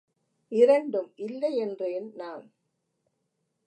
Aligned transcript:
இரண்டும் 0.51 1.11
இல்லை 1.15 1.57
என்றேன் 1.57 2.11
நான். 2.15 2.45